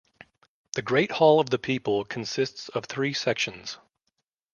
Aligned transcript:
The 0.73 0.81
Great 0.81 1.11
Hall 1.11 1.39
of 1.39 1.51
the 1.51 1.59
People 1.59 2.05
consists 2.05 2.69
of 2.69 2.85
three 2.85 3.13
sections. 3.13 3.77